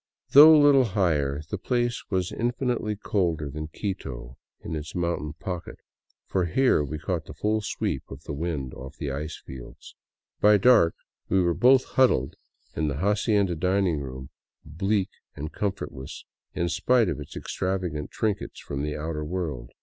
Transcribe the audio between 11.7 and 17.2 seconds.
huddled in the hacienda dining room, bleak and comfortless in spite of